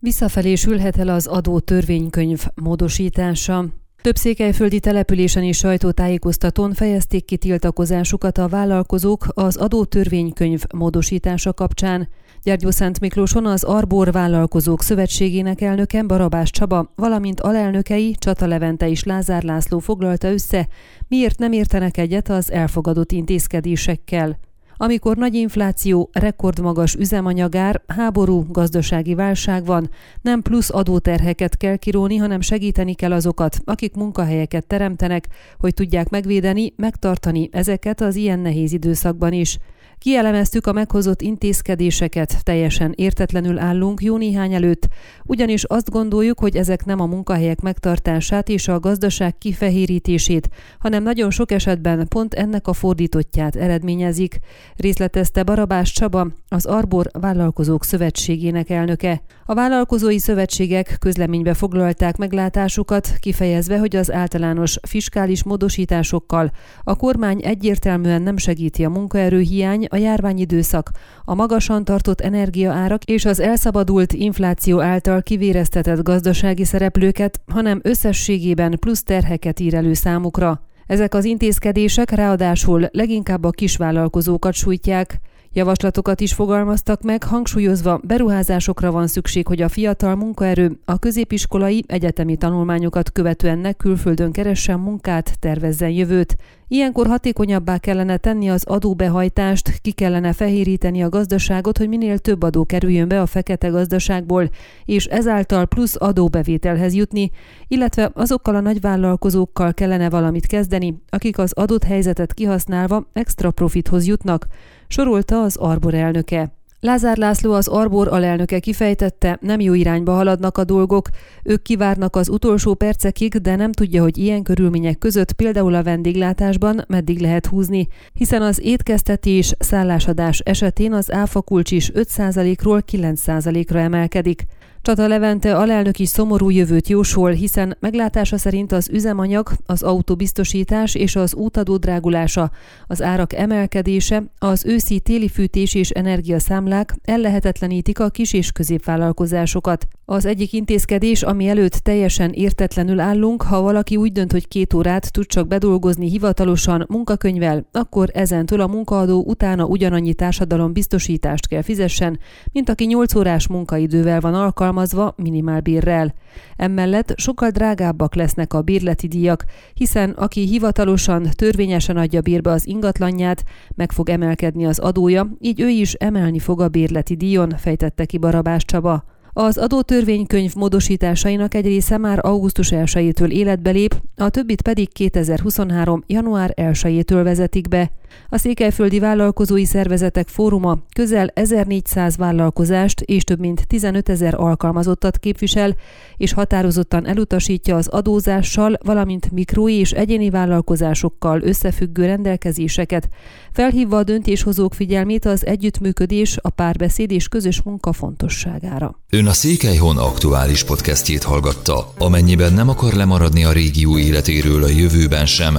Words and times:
Visszafelé 0.00 0.54
sülhet 0.54 0.96
el 0.96 1.08
az 1.08 1.26
adó 1.26 1.58
törvénykönyv 1.58 2.46
módosítása. 2.54 3.64
Több 4.02 4.16
székelyföldi 4.16 4.80
településen 4.80 5.42
és 5.42 5.56
sajtótájékoztatón 5.56 6.74
fejezték 6.74 7.24
ki 7.24 7.36
tiltakozásukat 7.36 8.38
a 8.38 8.48
vállalkozók 8.48 9.26
az 9.34 9.56
adótörvénykönyv 9.56 10.62
módosítása 10.74 11.52
kapcsán. 11.52 12.08
Gyergyó 12.42 12.70
Szent 12.70 13.00
Miklóson 13.00 13.46
az 13.46 13.64
Arbor 13.64 14.12
Vállalkozók 14.12 14.82
Szövetségének 14.82 15.60
elnöke 15.60 16.02
Barabás 16.02 16.50
Csaba, 16.50 16.92
valamint 16.96 17.40
alelnökei 17.40 18.14
Csata 18.18 18.46
Levente 18.46 18.88
és 18.88 19.04
Lázár 19.04 19.42
László 19.42 19.78
foglalta 19.78 20.30
össze, 20.30 20.68
miért 21.08 21.38
nem 21.38 21.52
értenek 21.52 21.96
egyet 21.96 22.28
az 22.28 22.52
elfogadott 22.52 23.12
intézkedésekkel 23.12 24.38
amikor 24.78 25.16
nagy 25.16 25.34
infláció, 25.34 26.10
rekordmagas 26.12 26.94
üzemanyagár, 26.94 27.82
háború, 27.86 28.46
gazdasági 28.48 29.14
válság 29.14 29.64
van, 29.64 29.90
nem 30.22 30.42
plusz 30.42 30.70
adóterheket 30.70 31.56
kell 31.56 31.76
kiróni, 31.76 32.16
hanem 32.16 32.40
segíteni 32.40 32.94
kell 32.94 33.12
azokat, 33.12 33.58
akik 33.64 33.94
munkahelyeket 33.94 34.66
teremtenek, 34.66 35.28
hogy 35.58 35.74
tudják 35.74 36.08
megvédeni, 36.08 36.72
megtartani 36.76 37.48
ezeket 37.52 38.00
az 38.00 38.16
ilyen 38.16 38.38
nehéz 38.38 38.72
időszakban 38.72 39.32
is. 39.32 39.58
Kielemeztük 39.98 40.66
a 40.66 40.72
meghozott 40.72 41.22
intézkedéseket, 41.22 42.44
teljesen 42.44 42.92
értetlenül 42.96 43.58
állunk 43.58 44.02
jó 44.02 44.16
néhány 44.16 44.54
előtt, 44.54 44.88
ugyanis 45.24 45.64
azt 45.64 45.90
gondoljuk, 45.90 46.38
hogy 46.38 46.56
ezek 46.56 46.84
nem 46.84 47.00
a 47.00 47.06
munkahelyek 47.06 47.60
megtartását 47.60 48.48
és 48.48 48.68
a 48.68 48.80
gazdaság 48.80 49.38
kifehérítését, 49.38 50.48
hanem 50.78 51.02
nagyon 51.02 51.30
sok 51.30 51.50
esetben 51.52 52.08
pont 52.08 52.34
ennek 52.34 52.66
a 52.66 52.72
fordítottját 52.72 53.56
eredményezik, 53.56 54.38
részletezte 54.76 55.42
Barabás 55.42 55.92
Csaba, 55.92 56.28
az 56.48 56.66
Arbor 56.66 57.10
Vállalkozók 57.12 57.84
Szövetségének 57.84 58.70
elnöke. 58.70 59.22
A 59.44 59.54
vállalkozói 59.54 60.18
szövetségek 60.18 60.96
közleménybe 60.98 61.54
foglalták 61.54 62.16
meglátásukat, 62.16 63.16
kifejezve, 63.20 63.78
hogy 63.78 63.96
az 63.96 64.12
általános 64.12 64.78
fiskális 64.88 65.42
módosításokkal 65.42 66.50
a 66.84 66.96
kormány 66.96 67.40
egyértelműen 67.44 68.22
nem 68.22 68.36
segíti 68.36 68.84
a 68.84 68.88
munkaerőhiány, 68.88 69.86
a 69.90 69.96
járványidőszak, 69.96 70.90
a 71.24 71.34
magasan 71.34 71.84
tartott 71.84 72.20
energiaárak 72.20 73.04
és 73.04 73.24
az 73.24 73.40
elszabadult 73.40 74.12
infláció 74.12 74.80
által 74.80 75.22
kivéreztetett 75.22 76.02
gazdasági 76.02 76.64
szereplőket, 76.64 77.40
hanem 77.52 77.80
összességében 77.82 78.76
plusz 78.80 79.02
terheket 79.02 79.60
ír 79.60 79.74
elő 79.74 79.92
számukra. 79.92 80.60
Ezek 80.88 81.14
az 81.14 81.24
intézkedések 81.24 82.10
ráadásul 82.10 82.88
leginkább 82.92 83.44
a 83.44 83.50
kisvállalkozókat 83.50 84.54
sújtják, 84.54 85.18
Javaslatokat 85.52 86.20
is 86.20 86.32
fogalmaztak 86.32 87.02
meg, 87.02 87.22
hangsúlyozva 87.22 88.00
beruházásokra 88.02 88.90
van 88.90 89.06
szükség, 89.06 89.46
hogy 89.46 89.62
a 89.62 89.68
fiatal 89.68 90.14
munkaerő 90.14 90.78
a 90.84 90.98
középiskolai 90.98 91.84
egyetemi 91.86 92.36
tanulmányokat 92.36 93.12
követően 93.12 93.58
ne 93.58 93.72
külföldön 93.72 94.32
keressen 94.32 94.78
munkát, 94.78 95.38
tervezzen 95.38 95.90
jövőt. 95.90 96.36
Ilyenkor 96.70 97.06
hatékonyabbá 97.06 97.78
kellene 97.78 98.16
tenni 98.16 98.48
az 98.48 98.64
adóbehajtást, 98.64 99.78
ki 99.80 99.90
kellene 99.90 100.32
fehéríteni 100.32 101.02
a 101.02 101.08
gazdaságot, 101.08 101.78
hogy 101.78 101.88
minél 101.88 102.18
több 102.18 102.42
adó 102.42 102.64
kerüljön 102.64 103.08
be 103.08 103.20
a 103.20 103.26
fekete 103.26 103.68
gazdaságból, 103.68 104.50
és 104.84 105.04
ezáltal 105.04 105.66
plusz 105.66 105.96
adóbevételhez 105.98 106.94
jutni, 106.94 107.30
illetve 107.68 108.10
azokkal 108.14 108.54
a 108.54 108.60
nagyvállalkozókkal 108.60 109.74
kellene 109.74 110.10
valamit 110.10 110.46
kezdeni, 110.46 111.02
akik 111.08 111.38
az 111.38 111.52
adott 111.52 111.84
helyzetet 111.84 112.34
kihasználva 112.34 113.06
extra 113.12 113.50
profithoz 113.50 114.06
jutnak, 114.06 114.46
sorolta 114.88 115.42
az 115.42 115.56
Arbor 115.56 115.94
elnöke. 115.94 116.52
Lázár 116.80 117.16
László 117.16 117.52
az 117.52 117.68
Arbor 117.68 118.08
alelnöke 118.08 118.58
kifejtette, 118.58 119.38
nem 119.40 119.60
jó 119.60 119.74
irányba 119.74 120.12
haladnak 120.12 120.58
a 120.58 120.64
dolgok, 120.64 121.08
ők 121.44 121.62
kivárnak 121.62 122.16
az 122.16 122.28
utolsó 122.28 122.74
percekig, 122.74 123.34
de 123.34 123.56
nem 123.56 123.72
tudja, 123.72 124.02
hogy 124.02 124.18
ilyen 124.18 124.42
körülmények 124.42 124.98
között 124.98 125.32
például 125.32 125.74
a 125.74 125.82
vendéglátásban 125.82 126.84
meddig 126.88 127.20
lehet 127.20 127.46
húzni, 127.46 127.88
hiszen 128.12 128.42
az 128.42 128.60
étkeztetés, 128.62 129.54
szállásadás 129.58 130.38
esetén 130.38 130.92
az 130.92 131.12
áfakulcs 131.12 131.70
is 131.70 131.90
5%-ról 131.94 132.82
9%-ra 132.92 133.78
emelkedik. 133.78 134.46
Csata 134.82 135.06
Levente 135.06 135.56
alelnök 135.56 135.98
is 135.98 136.08
szomorú 136.08 136.50
jövőt 136.50 136.88
jósol, 136.88 137.30
hiszen 137.30 137.76
meglátása 137.80 138.38
szerint 138.38 138.72
az 138.72 138.88
üzemanyag, 138.92 139.50
az 139.66 139.82
autóbiztosítás 139.82 140.94
és 140.94 141.16
az 141.16 141.34
útadó 141.34 141.76
drágulása, 141.76 142.50
az 142.86 143.02
árak 143.02 143.32
emelkedése, 143.32 144.22
az 144.38 144.64
őszi 144.66 145.00
téli 145.00 145.28
fűtés 145.28 145.74
és 145.74 145.90
energiaszámlák 145.90 146.94
ellehetetlenítik 147.04 148.00
a 148.00 148.08
kis- 148.08 148.32
és 148.32 148.52
középvállalkozásokat. 148.52 149.86
Az 150.04 150.24
egyik 150.24 150.52
intézkedés, 150.52 151.22
ami 151.22 151.48
előtt 151.48 151.72
teljesen 151.72 152.32
értetlenül 152.32 153.00
állunk, 153.00 153.42
ha 153.42 153.60
valaki 153.60 153.96
úgy 153.96 154.12
dönt, 154.12 154.32
hogy 154.32 154.48
két 154.48 154.74
órát 154.74 155.12
tud 155.12 155.26
csak 155.26 155.48
bedolgozni 155.48 156.08
hivatalosan 156.08 156.86
munkakönyvel, 156.88 157.66
akkor 157.72 158.10
ezentől 158.14 158.60
a 158.60 158.66
munkaadó 158.66 159.24
utána 159.26 159.64
ugyanannyi 159.64 160.14
társadalom 160.14 160.72
biztosítást 160.72 161.48
kell 161.48 161.62
fizessen, 161.62 162.18
mint 162.52 162.68
aki 162.68 162.84
8 162.84 163.14
órás 163.14 163.48
munkaidővel 163.48 164.20
van 164.20 164.34
alkalmazva 164.68 165.14
minimálbérrel. 165.16 166.14
Emellett 166.56 167.12
sokkal 167.16 167.50
drágábbak 167.50 168.14
lesznek 168.14 168.54
a 168.54 168.62
bérleti 168.62 169.08
díjak, 169.08 169.44
hiszen 169.74 170.10
aki 170.10 170.46
hivatalosan, 170.46 171.26
törvényesen 171.36 171.96
adja 171.96 172.20
bérbe 172.20 172.50
az 172.50 172.66
ingatlanját, 172.66 173.44
meg 173.74 173.92
fog 173.92 174.08
emelkedni 174.08 174.66
az 174.66 174.78
adója, 174.78 175.28
így 175.40 175.60
ő 175.60 175.68
is 175.68 175.92
emelni 175.92 176.38
fog 176.38 176.60
a 176.60 176.68
bérleti 176.68 177.14
díjon, 177.14 177.54
fejtette 177.56 178.04
ki 178.04 178.18
Barabás 178.18 178.64
Csaba. 178.64 179.04
Az 179.32 179.58
adótörvénykönyv 179.58 180.54
módosításainak 180.54 181.54
egy 181.54 181.64
része 181.64 181.98
már 181.98 182.18
augusztus 182.22 182.68
1-től 182.72 183.30
életbe 183.30 183.70
lép, 183.70 184.02
a 184.16 184.28
többit 184.28 184.62
pedig 184.62 184.92
2023. 184.92 186.02
január 186.06 186.52
1-től 186.56 187.20
vezetik 187.24 187.68
be. 187.68 187.90
A 188.28 188.38
Székelyföldi 188.38 188.98
Vállalkozói 188.98 189.64
Szervezetek 189.64 190.28
Fóruma 190.28 190.78
közel 190.94 191.30
1400 191.34 192.16
vállalkozást 192.16 193.00
és 193.00 193.24
több 193.24 193.38
mint 193.38 193.66
15 193.66 194.08
ezer 194.08 194.34
alkalmazottat 194.34 195.18
képvisel, 195.18 195.76
és 196.16 196.32
határozottan 196.32 197.06
elutasítja 197.06 197.76
az 197.76 197.88
adózással, 197.88 198.78
valamint 198.84 199.30
mikro- 199.30 199.70
és 199.70 199.90
egyéni 199.90 200.30
vállalkozásokkal 200.30 201.42
összefüggő 201.42 202.06
rendelkezéseket, 202.06 203.08
felhívva 203.52 203.96
a 203.96 204.04
döntéshozók 204.04 204.74
figyelmét 204.74 205.24
az 205.24 205.46
együttműködés, 205.46 206.38
a 206.40 206.50
párbeszéd 206.50 207.10
és 207.10 207.28
közös 207.28 207.62
munka 207.62 207.92
fontosságára. 207.92 209.00
Ön 209.10 209.26
a 209.26 209.32
Székelyhon 209.32 209.96
aktuális 209.96 210.64
podcastjét 210.64 211.22
hallgatta. 211.22 211.92
Amennyiben 211.98 212.52
nem 212.52 212.68
akar 212.68 212.92
lemaradni 212.92 213.44
a 213.44 213.52
régió 213.52 213.98
életéről 213.98 214.62
a 214.62 214.68
jövőben 214.68 215.26
sem, 215.26 215.58